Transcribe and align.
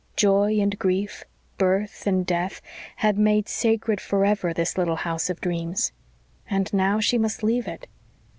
Joy 0.15 0.57
and 0.59 0.79
grief, 0.79 1.25
birth 1.59 2.07
and 2.07 2.25
death, 2.25 2.59
had 2.95 3.19
made 3.19 3.47
sacred 3.47 4.01
forever 4.01 4.51
this 4.51 4.75
little 4.75 4.95
house 4.95 5.29
of 5.29 5.39
dreams. 5.41 5.91
And 6.49 6.73
now 6.73 6.99
she 6.99 7.19
must 7.19 7.43
leave 7.43 7.67
it. 7.67 7.85